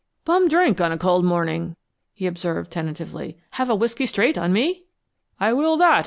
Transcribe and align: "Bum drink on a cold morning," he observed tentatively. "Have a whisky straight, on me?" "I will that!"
"Bum 0.25 0.47
drink 0.47 0.81
on 0.81 0.91
a 0.91 0.97
cold 0.97 1.23
morning," 1.23 1.75
he 2.11 2.25
observed 2.25 2.71
tentatively. 2.71 3.37
"Have 3.51 3.69
a 3.69 3.75
whisky 3.75 4.07
straight, 4.07 4.35
on 4.35 4.51
me?" 4.51 4.85
"I 5.39 5.53
will 5.53 5.77
that!" 5.77 5.99